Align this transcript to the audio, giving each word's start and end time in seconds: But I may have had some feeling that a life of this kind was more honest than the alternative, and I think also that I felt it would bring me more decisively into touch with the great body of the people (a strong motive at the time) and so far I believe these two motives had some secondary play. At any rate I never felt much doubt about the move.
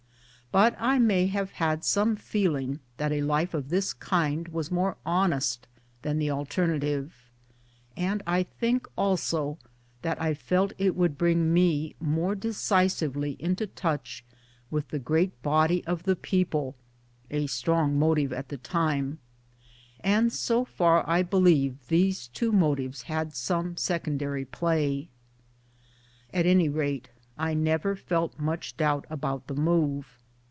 But 0.53 0.75
I 0.77 0.99
may 0.99 1.27
have 1.27 1.51
had 1.51 1.85
some 1.85 2.17
feeling 2.17 2.81
that 2.97 3.13
a 3.13 3.21
life 3.21 3.53
of 3.53 3.69
this 3.69 3.93
kind 3.93 4.49
was 4.49 4.69
more 4.69 4.97
honest 5.05 5.65
than 6.01 6.19
the 6.19 6.29
alternative, 6.29 7.15
and 7.95 8.21
I 8.27 8.43
think 8.43 8.85
also 8.97 9.57
that 10.01 10.21
I 10.21 10.33
felt 10.33 10.73
it 10.77 10.97
would 10.97 11.17
bring 11.17 11.53
me 11.53 11.95
more 12.01 12.35
decisively 12.35 13.37
into 13.39 13.65
touch 13.65 14.25
with 14.69 14.89
the 14.89 14.99
great 14.99 15.41
body 15.41 15.87
of 15.87 16.03
the 16.03 16.17
people 16.17 16.75
(a 17.29 17.47
strong 17.47 17.97
motive 17.97 18.33
at 18.33 18.49
the 18.49 18.57
time) 18.57 19.19
and 20.01 20.33
so 20.33 20.65
far 20.65 21.09
I 21.09 21.23
believe 21.23 21.87
these 21.87 22.27
two 22.27 22.51
motives 22.51 23.03
had 23.03 23.33
some 23.33 23.77
secondary 23.77 24.43
play. 24.43 25.07
At 26.33 26.45
any 26.45 26.67
rate 26.67 27.07
I 27.37 27.53
never 27.53 27.95
felt 27.95 28.37
much 28.37 28.75
doubt 28.75 29.05
about 29.09 29.47
the 29.47 29.55
move. 29.55 30.17